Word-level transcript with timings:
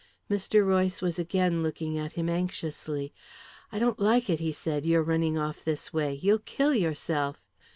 Mr. 0.31 0.65
Royce 0.65 0.99
was 0.99 1.19
again 1.19 1.61
looking 1.61 1.95
at 1.95 2.13
him 2.13 2.27
anxiously. 2.27 3.13
"I 3.71 3.77
don't 3.77 3.99
like 3.99 4.31
it," 4.31 4.39
he 4.39 4.51
said, 4.51 4.83
"your 4.83 5.03
running 5.03 5.37
off 5.37 5.63
this 5.63 5.93
way. 5.93 6.15
You'll 6.15 6.39
kill 6.39 6.73
yourself." 6.73 7.39